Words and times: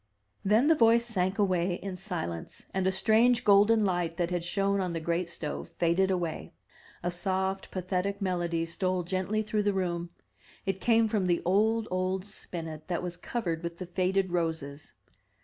'* 0.27 0.33
Then 0.43 0.65
the 0.65 0.73
voice 0.73 1.05
sank 1.05 1.37
away 1.37 1.75
in 1.75 1.95
silence, 1.95 2.65
and 2.73 2.87
a 2.87 2.91
strange 2.91 3.43
golden 3.43 3.85
light 3.85 4.17
that 4.17 4.31
had 4.31 4.43
shone 4.43 4.79
on 4.81 4.93
the 4.93 4.99
great 4.99 5.29
stove 5.29 5.69
faded 5.69 6.09
away. 6.09 6.53
A 7.03 7.11
soft 7.11 7.69
pathetic 7.69 8.19
melody 8.19 8.65
stole 8.65 9.03
gently 9.03 9.43
through 9.43 9.61
the 9.61 9.73
room. 9.73 10.09
It 10.65 10.81
came 10.81 11.07
from 11.07 11.27
the 11.27 11.43
old, 11.45 11.87
old 11.91 12.25
spinet 12.25 12.87
that 12.87 13.03
was 13.03 13.15
covered 13.15 13.61
with 13.61 13.77
the 13.77 13.85
faded 13.85 14.31
roses. 14.31 14.93